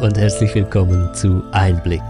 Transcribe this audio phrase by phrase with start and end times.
[0.00, 2.00] und herzlich willkommen zu Einblick,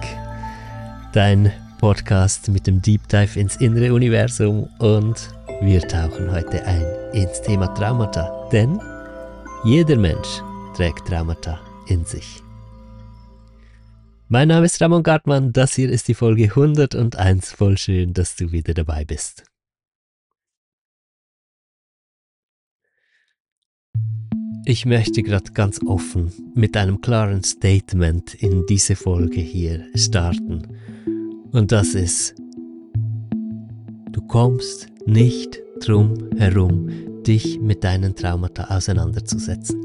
[1.13, 5.29] dein Podcast mit dem Deep Dive ins innere Universum und
[5.61, 8.81] wir tauchen heute ein ins Thema Traumata, denn
[9.65, 10.41] jeder Mensch
[10.77, 11.59] trägt Traumata
[11.89, 12.41] in sich.
[14.29, 18.53] Mein Name ist Ramon Gartmann, das hier ist die Folge 101, voll schön, dass du
[18.53, 19.50] wieder dabei bist.
[24.71, 30.63] Ich möchte gerade ganz offen mit einem klaren Statement in diese Folge hier starten.
[31.51, 32.37] Und das ist,
[34.13, 36.89] du kommst nicht drum herum,
[37.27, 39.77] dich mit deinen Traumata auseinanderzusetzen.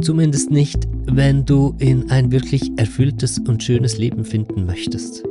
[0.00, 5.24] Zumindest nicht, wenn du in ein wirklich erfülltes und schönes Leben finden möchtest.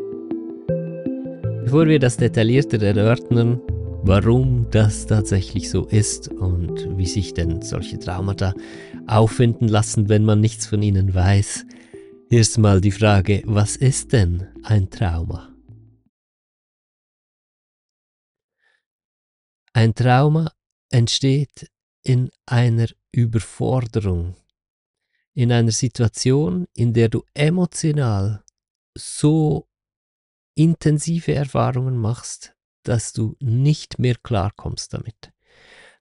[1.64, 3.62] Bevor wir das detaillierter erörtern,
[4.04, 8.54] warum das tatsächlich so ist und wie sich denn solche Traumata
[9.08, 11.66] auffinden lassen, wenn man nichts von ihnen weiß.
[12.30, 15.54] Erstmal die Frage, was ist denn ein Trauma?
[19.74, 20.52] Ein Trauma
[20.92, 21.70] entsteht
[22.04, 24.36] in einer Überforderung,
[25.34, 28.44] in einer Situation, in der du emotional
[28.96, 29.68] so
[30.56, 35.32] intensive Erfahrungen machst, dass du nicht mehr klarkommst damit.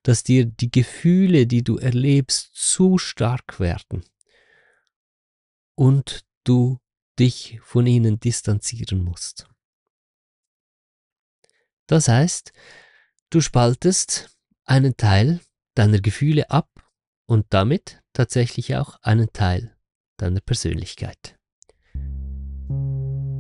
[0.03, 4.05] Dass dir die Gefühle, die du erlebst, zu stark werden
[5.75, 6.79] und du
[7.19, 9.49] dich von ihnen distanzieren musst.
[11.87, 12.53] Das heißt,
[13.31, 15.41] du spaltest einen Teil
[15.75, 16.69] deiner Gefühle ab
[17.27, 19.77] und damit tatsächlich auch einen Teil
[20.17, 21.39] deiner Persönlichkeit.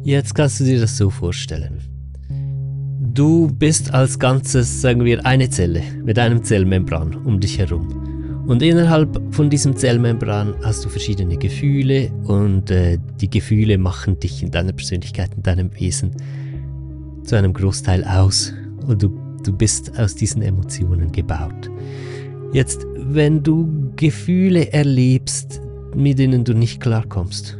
[0.02, 1.97] Jetzt kannst du dir das so vorstellen.
[3.14, 8.44] Du bist als Ganzes, sagen wir, eine Zelle mit einem Zellmembran um dich herum.
[8.46, 14.42] Und innerhalb von diesem Zellmembran hast du verschiedene Gefühle und äh, die Gefühle machen dich
[14.42, 16.12] in deiner Persönlichkeit, in deinem Wesen
[17.24, 18.52] zu einem Großteil aus.
[18.86, 21.70] Und du, du bist aus diesen Emotionen gebaut.
[22.52, 25.60] Jetzt, wenn du Gefühle erlebst,
[25.94, 27.58] mit denen du nicht klarkommst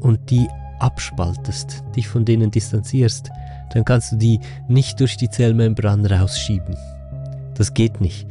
[0.00, 0.46] und die
[0.80, 3.30] abspaltest, dich von denen distanzierst,
[3.70, 6.76] dann kannst du die nicht durch die Zellmembran rausschieben.
[7.54, 8.26] Das geht nicht.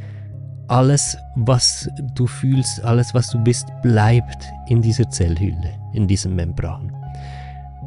[0.68, 6.92] Alles, was du fühlst, alles, was du bist, bleibt in dieser Zellhülle, in diesem Membran.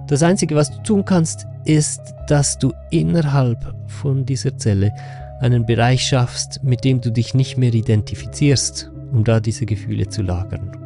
[0.08, 4.92] Das Einzige, was du tun kannst, ist, dass du innerhalb von dieser Zelle
[5.40, 10.22] einen Bereich schaffst, mit dem du dich nicht mehr identifizierst, um da diese Gefühle zu
[10.22, 10.78] lagern.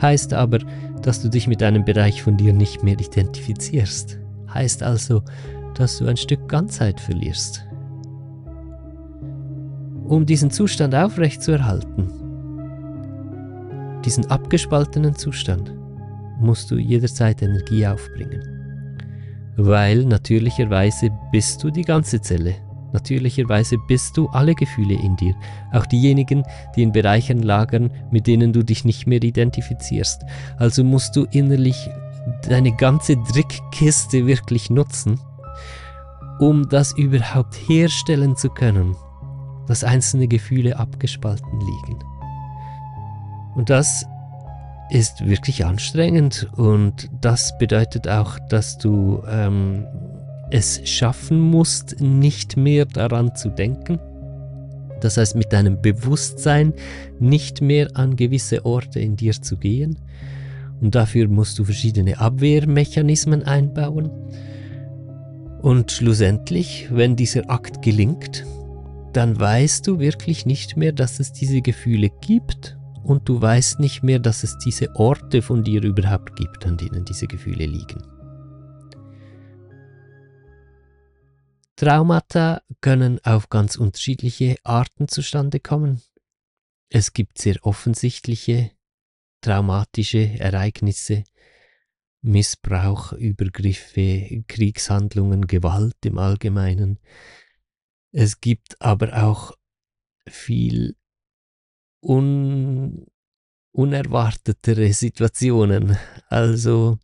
[0.00, 0.58] Heißt aber,
[1.02, 4.18] dass du dich mit einem Bereich von dir nicht mehr identifizierst.
[4.52, 5.22] Heißt also,
[5.80, 7.66] dass du ein Stück Ganzheit verlierst.
[10.04, 12.12] Um diesen Zustand aufrechtzuerhalten,
[14.04, 15.74] diesen abgespaltenen Zustand,
[16.38, 18.42] musst du jederzeit Energie aufbringen.
[19.56, 22.56] Weil natürlicherweise bist du die ganze Zelle.
[22.92, 25.34] Natürlicherweise bist du alle Gefühle in dir,
[25.72, 26.42] auch diejenigen,
[26.76, 30.24] die in Bereichen lagern, mit denen du dich nicht mehr identifizierst.
[30.58, 31.88] Also musst du innerlich
[32.48, 35.20] deine ganze Drickkiste wirklich nutzen,
[36.40, 38.96] um das überhaupt herstellen zu können,
[39.68, 41.98] dass einzelne Gefühle abgespalten liegen.
[43.54, 44.06] Und das
[44.90, 49.86] ist wirklich anstrengend und das bedeutet auch, dass du ähm,
[50.50, 54.00] es schaffen musst, nicht mehr daran zu denken.
[55.00, 56.72] Das heißt, mit deinem Bewusstsein
[57.20, 59.98] nicht mehr an gewisse Orte in dir zu gehen.
[60.80, 64.10] Und dafür musst du verschiedene Abwehrmechanismen einbauen.
[65.62, 68.46] Und schlussendlich, wenn dieser Akt gelingt,
[69.12, 74.02] dann weißt du wirklich nicht mehr, dass es diese Gefühle gibt und du weißt nicht
[74.02, 78.02] mehr, dass es diese Orte von dir überhaupt gibt, an denen diese Gefühle liegen.
[81.76, 86.00] Traumata können auf ganz unterschiedliche Arten zustande kommen.
[86.88, 88.70] Es gibt sehr offensichtliche
[89.40, 91.24] traumatische Ereignisse,
[92.22, 96.98] Missbrauch, Übergriffe, Kriegshandlungen, Gewalt im Allgemeinen.
[98.12, 99.52] Es gibt aber auch
[100.28, 100.96] viel
[102.02, 103.06] un
[103.72, 105.96] unerwartetere Situationen.
[106.28, 106.98] Also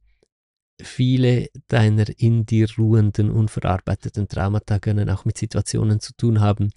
[0.81, 6.71] viele deiner in dir ruhenden, unverarbeiteten Traumata können auch mit Situationen zu tun haben,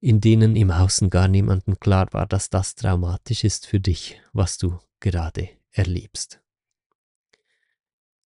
[0.00, 4.58] in denen im Außen gar niemandem klar war, dass das traumatisch ist für dich, was
[4.58, 6.40] du gerade erlebst.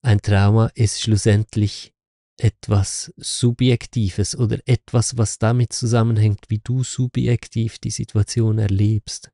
[0.07, 1.93] Ein Trauma ist schlussendlich
[2.39, 9.33] etwas Subjektives oder etwas, was damit zusammenhängt, wie du subjektiv die Situation erlebst.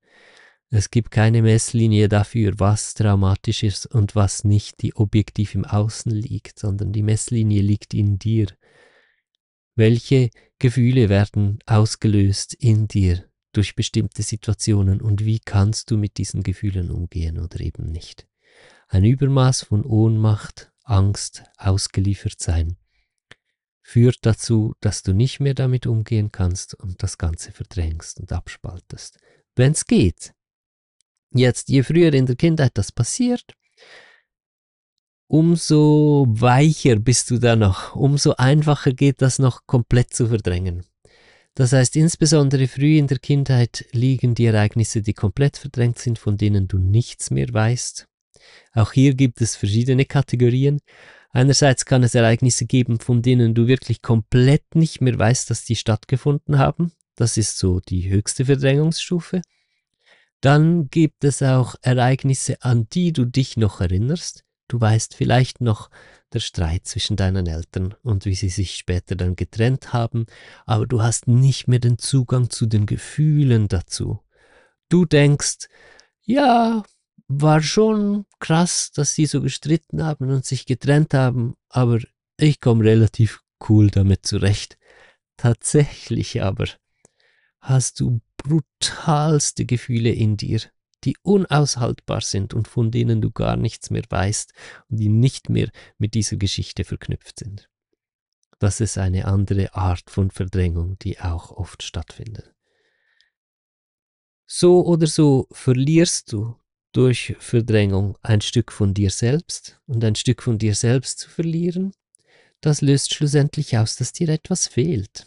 [0.70, 6.10] Es gibt keine Messlinie dafür, was traumatisch ist und was nicht, die objektiv im Außen
[6.10, 8.46] liegt, sondern die Messlinie liegt in dir.
[9.76, 16.42] Welche Gefühle werden ausgelöst in dir durch bestimmte Situationen und wie kannst du mit diesen
[16.42, 18.26] Gefühlen umgehen oder eben nicht?
[18.92, 22.76] Ein Übermaß von Ohnmacht, Angst, ausgeliefert sein
[23.80, 29.18] führt dazu, dass du nicht mehr damit umgehen kannst und das Ganze verdrängst und abspaltest.
[29.56, 30.34] Wenn es geht,
[31.34, 33.54] Jetzt, je früher in der Kindheit das passiert,
[35.26, 40.84] umso weicher bist du da noch, umso einfacher geht das noch komplett zu verdrängen.
[41.54, 46.36] Das heißt, insbesondere früh in der Kindheit liegen die Ereignisse, die komplett verdrängt sind, von
[46.36, 48.06] denen du nichts mehr weißt.
[48.72, 50.80] Auch hier gibt es verschiedene Kategorien.
[51.30, 55.76] Einerseits kann es Ereignisse geben, von denen du wirklich komplett nicht mehr weißt, dass die
[55.76, 56.92] stattgefunden haben.
[57.16, 59.42] Das ist so die höchste Verdrängungsstufe.
[60.40, 64.44] Dann gibt es auch Ereignisse, an die du dich noch erinnerst.
[64.68, 65.88] Du weißt vielleicht noch
[66.32, 70.26] der Streit zwischen deinen Eltern und wie sie sich später dann getrennt haben,
[70.66, 74.20] aber du hast nicht mehr den Zugang zu den Gefühlen dazu.
[74.88, 75.68] Du denkst,
[76.22, 76.82] ja,
[77.28, 82.00] war schon krass, dass sie so gestritten haben und sich getrennt haben, aber
[82.36, 84.78] ich komme relativ cool damit zurecht.
[85.36, 86.66] Tatsächlich aber
[87.60, 90.60] hast du brutalste Gefühle in dir,
[91.04, 94.52] die unaushaltbar sind und von denen du gar nichts mehr weißt
[94.88, 97.68] und die nicht mehr mit dieser Geschichte verknüpft sind.
[98.58, 102.54] Das ist eine andere Art von Verdrängung, die auch oft stattfindet.
[104.46, 106.56] So oder so verlierst du
[106.92, 111.92] durch Verdrängung ein Stück von dir selbst und ein Stück von dir selbst zu verlieren,
[112.60, 115.26] das löst schlussendlich aus, dass dir etwas fehlt.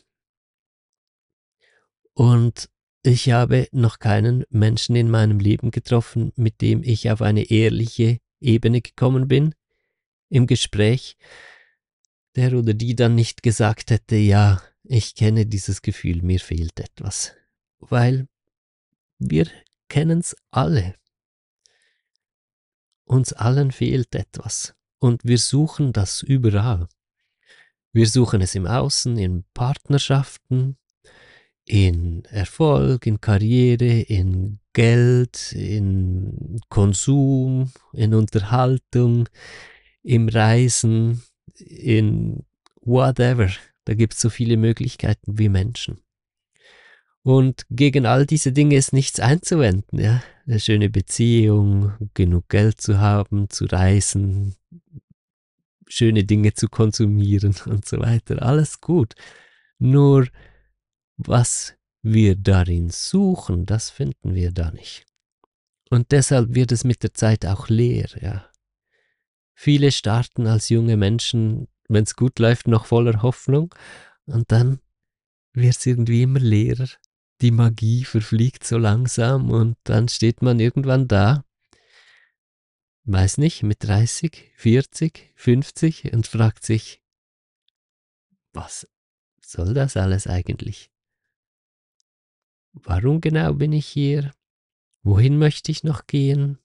[2.14, 2.70] Und
[3.04, 8.20] ich habe noch keinen Menschen in meinem Leben getroffen, mit dem ich auf eine ehrliche
[8.40, 9.54] Ebene gekommen bin
[10.30, 11.18] im Gespräch,
[12.36, 17.36] der oder die dann nicht gesagt hätte, ja, ich kenne dieses Gefühl, mir fehlt etwas.
[17.80, 18.28] Weil
[19.20, 19.48] wir
[19.88, 20.96] kennen es alle.
[23.06, 24.76] Uns allen fehlt etwas.
[25.00, 26.88] Und wir suchen das überall.
[27.94, 30.78] Wir suchen es im Außen, in Partnerschaften,
[31.66, 39.30] in Erfolg, in Karriere, in Geld, in Konsum, in Unterhaltung,
[40.04, 41.24] im Reisen,
[41.58, 42.44] in
[42.82, 43.50] whatever.
[43.86, 46.02] Da gibt es so viele Möglichkeiten wie Menschen.
[47.26, 50.00] Und gegen all diese Dinge ist nichts einzuwenden.
[50.00, 50.22] Ja?
[50.46, 54.54] Eine schöne Beziehung, genug Geld zu haben, zu reisen,
[55.88, 58.44] schöne Dinge zu konsumieren und so weiter.
[58.44, 59.16] Alles gut.
[59.80, 60.28] Nur
[61.18, 61.74] was
[62.04, 65.08] wir darin suchen, das finden wir da nicht.
[65.90, 68.52] Und deshalb wird es mit der Zeit auch leer, ja.
[69.56, 73.74] Viele starten als junge Menschen, wenn es gut läuft, noch voller Hoffnung
[74.28, 74.80] und dann
[75.54, 76.90] wird es irgendwie immer leerer.
[77.42, 81.44] Die Magie verfliegt so langsam und dann steht man irgendwann da,
[83.04, 87.02] weiß nicht, mit 30, 40, 50 und fragt sich,
[88.54, 88.88] was
[89.42, 90.92] soll das alles eigentlich?
[92.72, 94.34] Warum genau bin ich hier?
[95.04, 96.58] Wohin möchte ich noch gehen?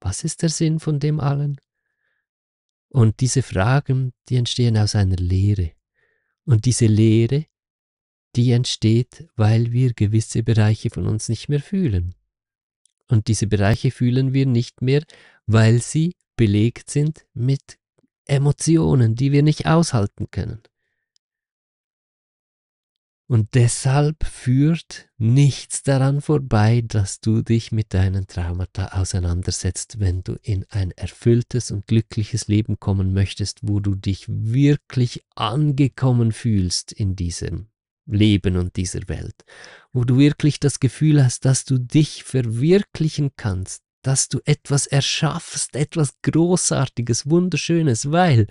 [0.00, 1.60] Was ist der Sinn von dem allen?
[2.88, 5.72] Und diese Fragen, die entstehen aus einer Lehre.
[6.44, 7.46] Und diese Lehre,
[8.36, 12.14] die entsteht, weil wir gewisse Bereiche von uns nicht mehr fühlen.
[13.08, 15.02] Und diese Bereiche fühlen wir nicht mehr,
[15.46, 17.78] weil sie belegt sind mit
[18.24, 20.62] Emotionen, die wir nicht aushalten können.
[23.32, 30.36] Und deshalb führt nichts daran vorbei, dass du dich mit deinen Traumata auseinandersetzt, wenn du
[30.42, 37.16] in ein erfülltes und glückliches Leben kommen möchtest, wo du dich wirklich angekommen fühlst in
[37.16, 37.68] diesem
[38.06, 39.44] Leben und dieser Welt,
[39.92, 45.76] wo du wirklich das Gefühl hast, dass du dich verwirklichen kannst, dass du etwas erschaffst,
[45.76, 48.48] etwas Großartiges, Wunderschönes, weil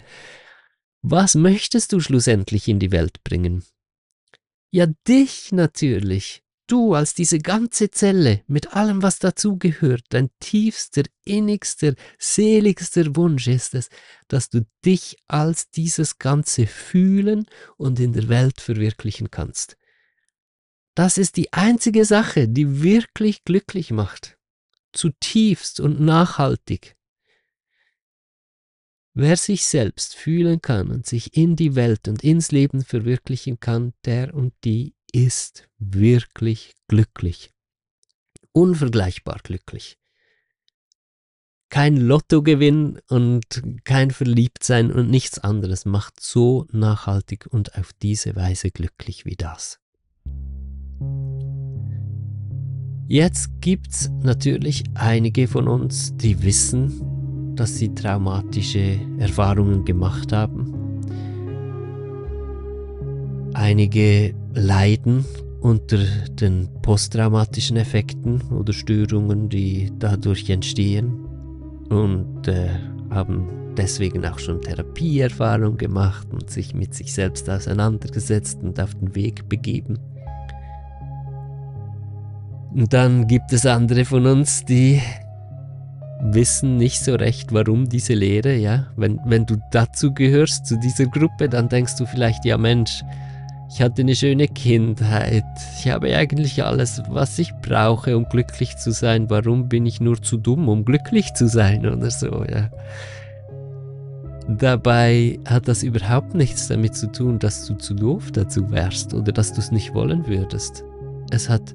[1.01, 3.63] was möchtest du schlussendlich in die Welt bringen?
[4.71, 6.43] Ja, dich natürlich.
[6.71, 13.75] Du als diese ganze Zelle mit allem, was dazugehört, dein tiefster, innigster, seligster Wunsch ist
[13.75, 13.89] es,
[14.29, 19.75] dass du dich als dieses Ganze fühlen und in der Welt verwirklichen kannst.
[20.95, 24.37] Das ist die einzige Sache, die wirklich glücklich macht.
[24.93, 26.95] Zutiefst und nachhaltig.
[29.13, 33.91] Wer sich selbst fühlen kann und sich in die Welt und ins Leben verwirklichen kann,
[34.05, 37.51] der und die ist wirklich glücklich.
[38.53, 39.97] unvergleichbar glücklich.
[41.69, 43.45] Kein Lottogewinn und
[43.85, 49.79] kein Verliebtsein und nichts anderes macht so nachhaltig und auf diese Weise glücklich wie das.
[53.07, 60.90] Jetzt gibt's natürlich einige von uns, die wissen, dass sie traumatische Erfahrungen gemacht haben.
[63.53, 65.25] Einige leiden
[65.61, 65.97] unter
[66.29, 71.25] den posttraumatischen Effekten oder Störungen, die dadurch entstehen
[71.89, 72.69] und äh,
[73.11, 79.13] haben deswegen auch schon Therapieerfahrung gemacht und sich mit sich selbst auseinandergesetzt und auf den
[79.15, 79.99] Weg begeben.
[82.73, 85.01] Und dann gibt es andere von uns, die
[86.21, 88.87] wissen nicht so recht, warum diese Lehre, ja.
[88.95, 93.03] Wenn, wenn du dazu gehörst, zu dieser Gruppe, dann denkst du vielleicht, ja Mensch,
[93.73, 95.45] ich hatte eine schöne Kindheit.
[95.79, 99.29] Ich habe eigentlich alles, was ich brauche, um glücklich zu sein.
[99.29, 102.69] Warum bin ich nur zu dumm, um glücklich zu sein oder so, ja.
[104.49, 109.31] Dabei hat das überhaupt nichts damit zu tun, dass du zu doof dazu wärst oder
[109.31, 110.83] dass du es nicht wollen würdest.
[111.29, 111.73] Es hat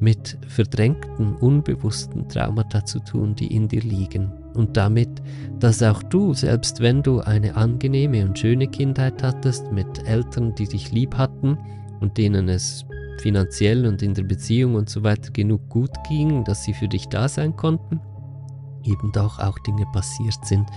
[0.00, 4.32] mit verdrängten, unbewussten Traumata zu tun, die in dir liegen.
[4.58, 5.22] Und damit,
[5.60, 10.66] dass auch du, selbst wenn du eine angenehme und schöne Kindheit hattest, mit Eltern, die
[10.66, 11.56] dich lieb hatten
[12.00, 12.84] und denen es
[13.20, 17.08] finanziell und in der Beziehung und so weiter genug gut ging, dass sie für dich
[17.08, 18.00] da sein konnten,
[18.84, 20.68] eben doch auch Dinge passiert sind,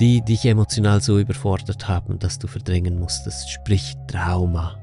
[0.00, 4.76] die dich emotional so überfordert haben, dass du verdrängen musstest, sprich Trauma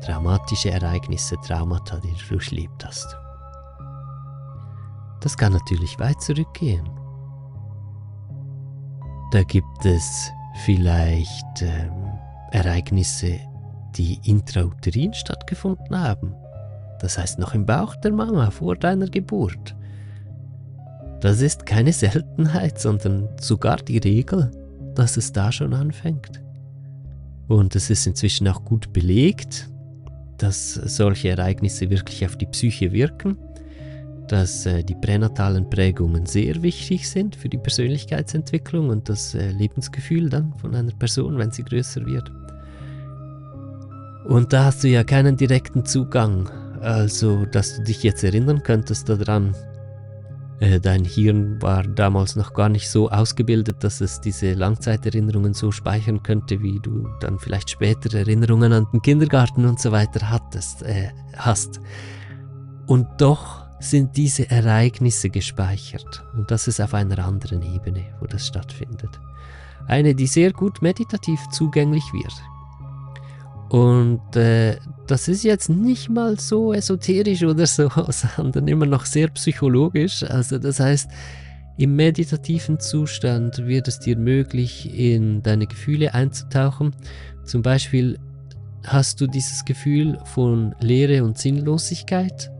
[0.00, 3.16] traumatische Ereignisse, Traumata, die du durchlebt hast.
[5.20, 6.88] Das kann natürlich weit zurückgehen.
[9.32, 10.30] Da gibt es
[10.64, 11.92] vielleicht ähm,
[12.50, 13.38] Ereignisse,
[13.96, 16.34] die intrauterin stattgefunden haben.
[17.00, 19.76] Das heißt noch im Bauch der Mama vor deiner Geburt.
[21.20, 24.50] Das ist keine Seltenheit, sondern sogar die Regel,
[24.94, 26.42] dass es da schon anfängt.
[27.48, 29.68] Und es ist inzwischen auch gut belegt,
[30.38, 33.36] dass solche Ereignisse wirklich auf die Psyche wirken,
[34.30, 40.28] dass äh, die pränatalen Prägungen sehr wichtig sind für die Persönlichkeitsentwicklung und das äh, Lebensgefühl
[40.28, 42.30] dann von einer Person, wenn sie größer wird.
[44.24, 46.48] Und da hast du ja keinen direkten Zugang,
[46.80, 49.52] also dass du dich jetzt erinnern könntest daran,
[50.60, 55.72] äh, dein Hirn war damals noch gar nicht so ausgebildet, dass es diese Langzeiterinnerungen so
[55.72, 60.84] speichern könnte, wie du dann vielleicht später Erinnerungen an den Kindergarten und so weiter hattest,
[60.84, 61.80] äh, hast.
[62.86, 66.24] Und doch sind diese Ereignisse gespeichert.
[66.34, 69.18] Und das ist auf einer anderen Ebene, wo das stattfindet.
[69.88, 72.32] Eine, die sehr gut meditativ zugänglich wird.
[73.70, 79.28] Und äh, das ist jetzt nicht mal so esoterisch oder so, sondern immer noch sehr
[79.28, 80.22] psychologisch.
[80.24, 81.10] Also das heißt,
[81.78, 86.94] im meditativen Zustand wird es dir möglich, in deine Gefühle einzutauchen.
[87.44, 88.18] Zum Beispiel
[88.84, 92.50] hast du dieses Gefühl von Leere und Sinnlosigkeit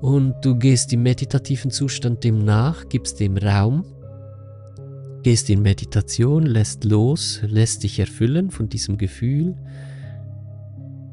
[0.00, 3.84] und du gehst im meditativen Zustand dem nach, gibst dem Raum,
[5.22, 9.56] gehst in Meditation, lässt los, lässt dich erfüllen von diesem Gefühl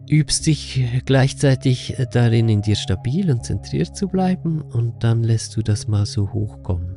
[0.09, 5.61] übst dich gleichzeitig darin, in dir stabil und zentriert zu bleiben und dann lässt du
[5.61, 6.95] das mal so hochkommen.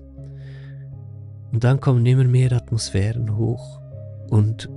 [1.52, 3.80] Und dann kommen immer mehr Atmosphären hoch
[4.28, 4.68] und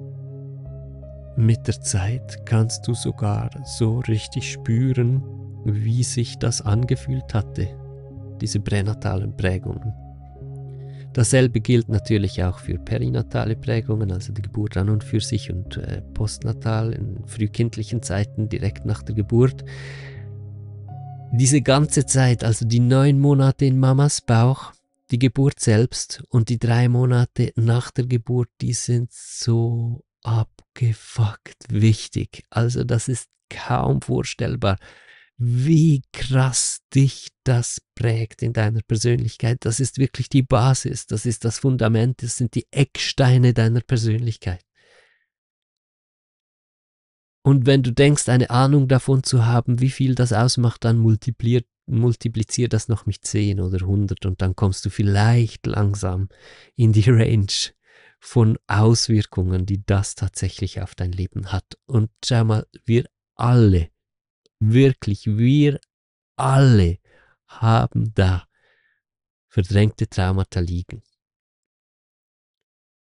[1.35, 5.23] mit der Zeit kannst du sogar so richtig spüren,
[5.65, 7.67] wie sich das angefühlt hatte,
[8.41, 9.93] diese pränatalen Prägungen.
[11.13, 15.75] Dasselbe gilt natürlich auch für perinatale Prägungen, also die Geburt an und für sich und
[15.77, 19.65] äh, postnatal in frühkindlichen Zeiten direkt nach der Geburt.
[21.33, 24.71] Diese ganze Zeit, also die neun Monate in Mamas Bauch,
[25.11, 32.45] die Geburt selbst und die drei Monate nach der Geburt, die sind so abgefuckt wichtig.
[32.49, 34.77] Also das ist kaum vorstellbar
[35.43, 39.57] wie krass dich das prägt in deiner Persönlichkeit.
[39.61, 44.63] Das ist wirklich die Basis, das ist das Fundament, das sind die Ecksteine deiner Persönlichkeit.
[47.43, 51.63] Und wenn du denkst, eine Ahnung davon zu haben, wie viel das ausmacht, dann multiplier,
[51.87, 56.29] multiplizier das noch mit 10 oder 100 und dann kommst du vielleicht langsam
[56.75, 57.47] in die Range
[58.19, 61.79] von Auswirkungen, die das tatsächlich auf dein Leben hat.
[61.87, 63.89] Und schau mal, wir alle
[64.63, 65.79] Wirklich, wir
[66.35, 66.99] alle
[67.47, 68.47] haben da
[69.47, 71.01] verdrängte Traumata liegen.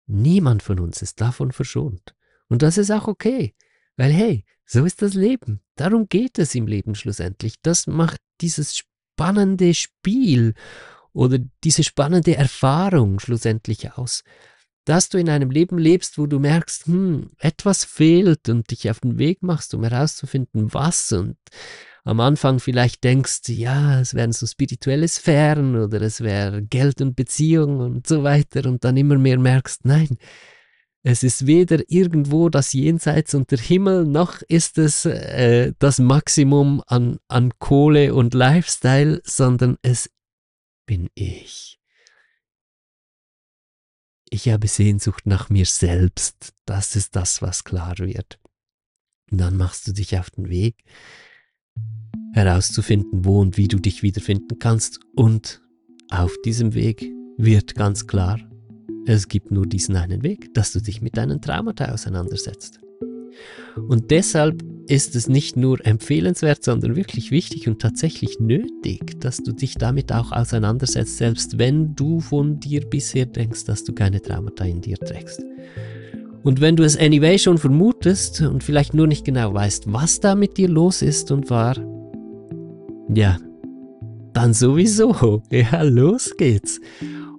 [0.08, 2.16] Niemand von uns ist davon verschont.
[2.48, 3.56] Und das ist auch okay.
[3.98, 5.62] Weil hey, so ist das Leben.
[5.76, 7.56] Darum geht es im Leben schlussendlich.
[7.62, 10.54] Das macht dieses spannende Spiel
[11.12, 14.24] oder diese spannende Erfahrung schlussendlich aus.
[14.86, 19.02] Dass du in einem Leben lebst, wo du merkst, hm, etwas fehlt und dich auf
[19.02, 21.38] den Weg machst, um herauszufinden, was und
[22.06, 27.16] am Anfang vielleicht denkst, ja, es wären so spirituelle Sphären oder es wäre Geld und
[27.16, 30.18] Beziehung und so weiter und dann immer mehr merkst, nein,
[31.04, 37.20] es ist weder irgendwo das Jenseits unter Himmel, noch ist es äh, das Maximum an,
[37.28, 40.10] an Kohle und Lifestyle, sondern es
[40.86, 41.79] bin ich.
[44.32, 46.54] Ich habe Sehnsucht nach mir selbst.
[46.66, 48.40] Das ist das, was klar wird.
[49.32, 50.84] Und dann machst du dich auf den Weg,
[52.34, 55.00] herauszufinden, wo und wie du dich wiederfinden kannst.
[55.16, 55.62] Und
[56.10, 58.40] auf diesem Weg wird ganz klar,
[59.08, 62.80] es gibt nur diesen einen Weg, dass du dich mit deinen Traumata auseinandersetzt.
[63.76, 69.52] Und deshalb ist es nicht nur empfehlenswert, sondern wirklich wichtig und tatsächlich nötig, dass du
[69.52, 74.66] dich damit auch auseinandersetzt, selbst wenn du von dir bisher denkst, dass du keine Traumata
[74.66, 75.44] in dir trägst.
[76.42, 80.34] Und wenn du es anyway schon vermutest und vielleicht nur nicht genau weißt, was da
[80.34, 81.76] mit dir los ist und war,
[83.14, 83.38] ja,
[84.34, 85.44] dann sowieso.
[85.52, 86.80] Ja, los geht's.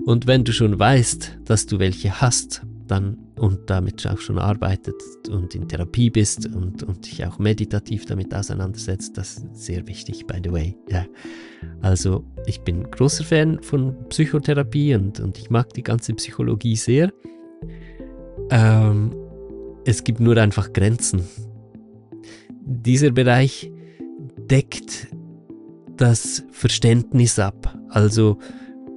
[0.04, 4.96] Und wenn du schon weißt, dass du welche hast, dann und damit auch schon arbeitet
[5.28, 10.26] und in Therapie bist und, und dich auch meditativ damit auseinandersetzt, das ist sehr wichtig,
[10.26, 10.76] by the way.
[10.88, 11.06] Ja.
[11.80, 17.12] Also ich bin großer Fan von Psychotherapie und, und ich mag die ganze Psychologie sehr.
[18.50, 19.14] Ähm,
[19.84, 21.22] es gibt nur einfach Grenzen.
[22.62, 23.70] Dieser Bereich
[24.50, 25.08] deckt
[25.96, 27.78] das Verständnis ab.
[27.88, 28.38] Also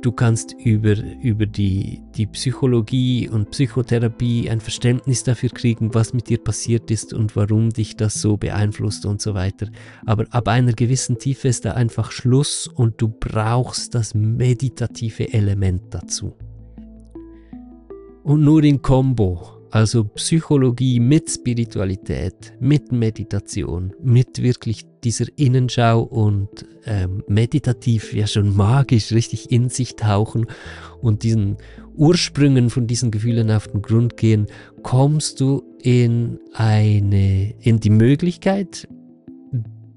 [0.05, 6.29] du kannst über, über die, die Psychologie und Psychotherapie ein Verständnis dafür kriegen, was mit
[6.29, 9.67] dir passiert ist und warum dich das so beeinflusst und so weiter.
[10.05, 15.93] Aber ab einer gewissen Tiefe ist da einfach Schluss und du brauchst das meditative Element
[15.93, 16.35] dazu.
[18.23, 26.67] Und nur in Kombo also Psychologie mit Spiritualität, mit Meditation, mit wirklich dieser Innenschau und
[26.85, 30.45] ähm, meditativ, ja schon magisch, richtig in sich tauchen
[31.01, 31.57] und diesen
[31.95, 34.45] Ursprüngen von diesen Gefühlen auf den Grund gehen,
[34.83, 38.87] kommst du in eine, in die Möglichkeit,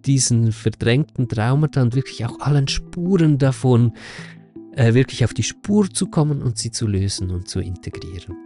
[0.06, 3.92] diesen verdrängten Traumata und wirklich auch allen Spuren davon
[4.72, 8.45] äh, wirklich auf die Spur zu kommen und sie zu lösen und zu integrieren.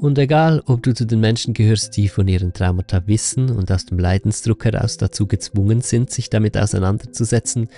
[0.00, 3.84] Und egal, ob du zu den Menschen gehörst, die von ihren Traumata wissen und aus
[3.84, 7.68] dem Leidensdruck heraus dazu gezwungen sind, sich damit auseinanderzusetzen,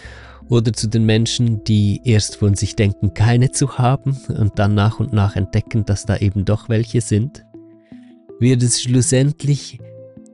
[0.49, 5.01] oder zu den Menschen, die erst von sich denken, keine zu haben und dann nach
[5.01, 7.45] und nach entdecken, dass da eben doch welche sind,
[8.39, 9.79] wird es schlussendlich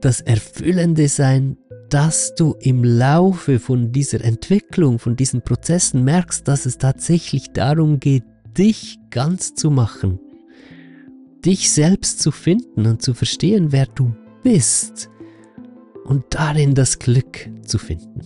[0.00, 1.56] das Erfüllende sein,
[1.88, 8.00] dass du im Laufe von dieser Entwicklung, von diesen Prozessen merkst, dass es tatsächlich darum
[8.00, 8.24] geht,
[8.56, 10.18] dich ganz zu machen
[11.44, 15.10] dich selbst zu finden und zu verstehen, wer du bist
[16.04, 18.20] und darin das Glück zu finden.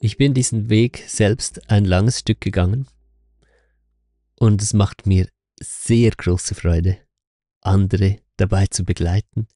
[0.00, 2.86] Ich bin diesen Weg selbst ein langes Stück gegangen
[4.38, 5.28] und es macht mir
[5.58, 6.98] sehr große Freude,
[7.62, 9.46] andere dabei zu begleiten,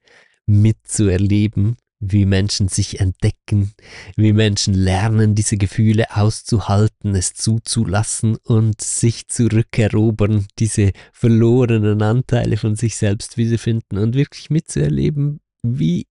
[0.46, 3.72] mitzuerleben, wie Menschen sich entdecken,
[4.16, 12.76] wie Menschen lernen, diese Gefühle auszuhalten, es zuzulassen und sich zurückerobern, diese verlorenen Anteile von
[12.76, 16.06] sich selbst wiederfinden und wirklich mitzuerleben, wie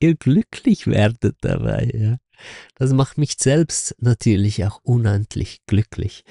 [0.00, 1.90] ihr glücklich werdet dabei.
[1.94, 2.16] Ja.
[2.74, 6.24] Das macht mich selbst natürlich auch unendlich glücklich.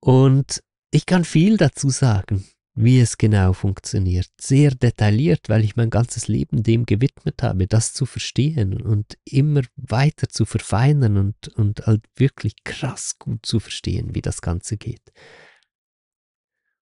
[0.00, 2.44] Und ich kann viel dazu sagen
[2.74, 4.28] wie es genau funktioniert.
[4.40, 9.62] Sehr detailliert, weil ich mein ganzes Leben dem gewidmet habe, das zu verstehen und immer
[9.76, 15.12] weiter zu verfeinern und, und halt wirklich krass gut zu verstehen, wie das Ganze geht.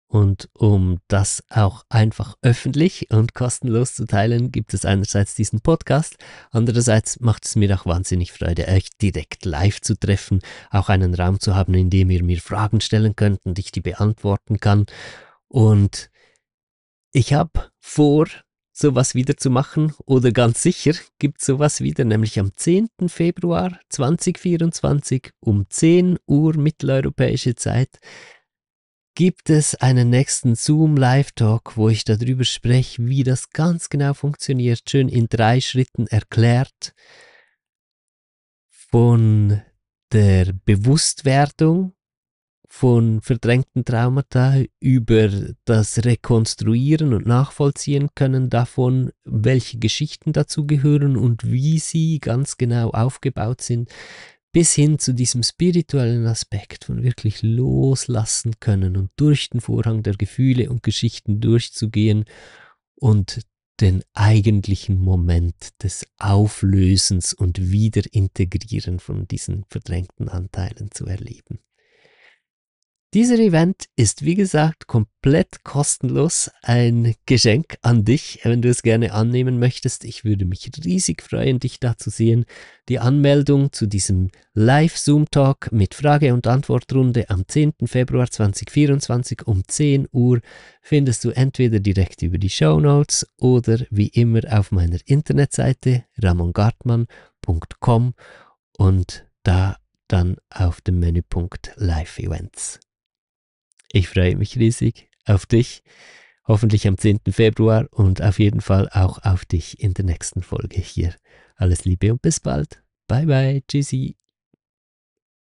[0.09, 6.15] Und um das auch einfach öffentlich und kostenlos zu teilen, gibt es einerseits diesen Podcast,
[6.49, 10.39] andererseits macht es mir auch wahnsinnig Freude, euch direkt live zu treffen,
[10.71, 13.81] auch einen Raum zu haben, in dem ihr mir Fragen stellen könnt und ich die
[13.81, 14.85] beantworten kann
[15.47, 16.09] und
[17.11, 18.27] ich habe vor,
[18.77, 22.89] sowas wieder zu machen oder ganz sicher gibt sowas wieder, nämlich am 10.
[23.07, 27.99] Februar 2024 um 10 Uhr mitteleuropäische Zeit
[29.15, 34.13] gibt es einen nächsten Zoom Live Talk, wo ich darüber spreche, wie das ganz genau
[34.13, 36.93] funktioniert, schön in drei Schritten erklärt.
[38.69, 39.59] Von
[40.11, 41.96] der Bewusstwerdung
[42.67, 45.29] von verdrängten Traumata über
[45.65, 52.91] das Rekonstruieren und Nachvollziehen können davon, welche Geschichten dazu gehören und wie sie ganz genau
[52.91, 53.89] aufgebaut sind,
[54.51, 60.15] bis hin zu diesem spirituellen Aspekt von wirklich loslassen können und durch den Vorhang der
[60.15, 62.25] Gefühle und Geschichten durchzugehen
[62.95, 63.41] und
[63.79, 71.59] den eigentlichen Moment des Auflösens und Wiederintegrieren von diesen verdrängten Anteilen zu erleben.
[73.13, 79.13] Dieser Event ist wie gesagt komplett kostenlos, ein Geschenk an dich, wenn du es gerne
[79.13, 80.03] annehmen möchtest.
[80.03, 82.43] Ich würde mich riesig freuen, dich da zu sehen.
[82.89, 87.75] Die Anmeldung zu diesem Live-Zoom-Talk mit Frage- und Antwortrunde am 10.
[87.85, 90.41] Februar 2024 um 10 Uhr
[90.81, 98.15] findest du entweder direkt über die Show Notes oder wie immer auf meiner Internetseite ramongartmann.com
[98.77, 99.77] und da
[100.09, 102.81] dann auf dem Menüpunkt Live Events.
[103.91, 105.83] Ich freue mich riesig auf dich,
[106.45, 107.19] hoffentlich am 10.
[107.31, 111.15] Februar und auf jeden Fall auch auf dich in der nächsten Folge hier.
[111.55, 112.83] Alles Liebe und bis bald.
[113.07, 114.17] Bye bye, tschüssi.